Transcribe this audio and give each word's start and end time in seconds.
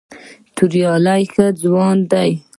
توریالی 0.57 1.23
ښه 1.33 1.45
ځوان 1.61 1.97
دی. 2.11 2.31